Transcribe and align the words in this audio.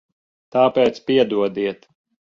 Tāpēc 0.55 0.97
piedodiet. 1.11 1.89